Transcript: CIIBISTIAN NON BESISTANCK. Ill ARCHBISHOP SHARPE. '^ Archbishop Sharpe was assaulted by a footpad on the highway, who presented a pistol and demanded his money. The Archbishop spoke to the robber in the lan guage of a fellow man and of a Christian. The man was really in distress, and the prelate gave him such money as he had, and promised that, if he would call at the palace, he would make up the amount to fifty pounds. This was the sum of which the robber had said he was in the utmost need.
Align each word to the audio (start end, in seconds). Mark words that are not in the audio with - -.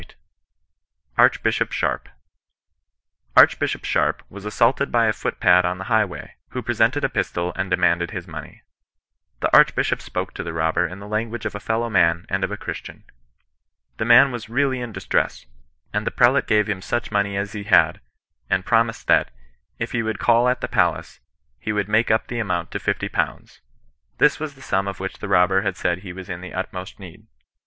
CIIBISTIAN 1.15 1.19
NON 1.19 1.29
BESISTANCK. 1.43 1.43
Ill 1.45 1.45
ARCHBISHOP 1.45 1.71
SHARPE. 1.71 2.05
'^ 2.05 2.09
Archbishop 3.37 3.85
Sharpe 3.85 4.23
was 4.31 4.45
assaulted 4.45 4.91
by 4.91 5.05
a 5.05 5.13
footpad 5.13 5.63
on 5.63 5.77
the 5.77 5.83
highway, 5.93 6.33
who 6.49 6.63
presented 6.63 7.03
a 7.03 7.07
pistol 7.07 7.53
and 7.55 7.69
demanded 7.69 8.09
his 8.09 8.27
money. 8.27 8.63
The 9.41 9.55
Archbishop 9.55 10.01
spoke 10.01 10.33
to 10.33 10.41
the 10.41 10.53
robber 10.53 10.87
in 10.87 10.97
the 10.97 11.07
lan 11.07 11.29
guage 11.29 11.45
of 11.45 11.53
a 11.53 11.59
fellow 11.59 11.87
man 11.87 12.25
and 12.29 12.43
of 12.43 12.49
a 12.51 12.57
Christian. 12.57 13.03
The 13.97 14.05
man 14.05 14.31
was 14.31 14.49
really 14.49 14.81
in 14.81 14.91
distress, 14.91 15.45
and 15.93 16.07
the 16.07 16.09
prelate 16.09 16.47
gave 16.47 16.65
him 16.67 16.81
such 16.81 17.11
money 17.11 17.37
as 17.37 17.51
he 17.51 17.65
had, 17.65 18.01
and 18.49 18.65
promised 18.65 19.05
that, 19.05 19.29
if 19.77 19.91
he 19.91 20.01
would 20.01 20.17
call 20.17 20.49
at 20.49 20.61
the 20.61 20.67
palace, 20.67 21.19
he 21.59 21.71
would 21.71 21.87
make 21.87 22.09
up 22.09 22.25
the 22.25 22.39
amount 22.39 22.71
to 22.71 22.79
fifty 22.79 23.07
pounds. 23.07 23.61
This 24.17 24.39
was 24.39 24.55
the 24.55 24.63
sum 24.63 24.87
of 24.87 24.99
which 24.99 25.19
the 25.19 25.27
robber 25.29 25.61
had 25.61 25.77
said 25.77 25.99
he 25.99 26.11
was 26.11 26.27
in 26.27 26.41
the 26.41 26.55
utmost 26.55 26.99
need. 26.99 27.27